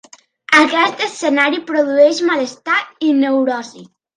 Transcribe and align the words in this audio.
Aquest 0.61 1.03
escenari 1.09 1.61
produeix 1.69 2.25
malestar 2.33 2.81
i 3.11 3.17
neurosi. 3.23 3.89